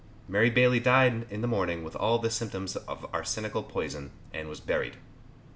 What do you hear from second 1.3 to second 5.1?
the morning with all the symptoms of arsenical poison, and was buried.